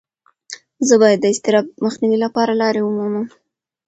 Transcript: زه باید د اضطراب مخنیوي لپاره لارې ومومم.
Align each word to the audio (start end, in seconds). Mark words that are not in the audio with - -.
زه 0.87 0.95
باید 1.01 1.19
د 1.21 1.25
اضطراب 1.33 1.65
مخنیوي 1.85 2.17
لپاره 2.25 2.59
لارې 2.61 2.81
ومومم. 2.83 3.25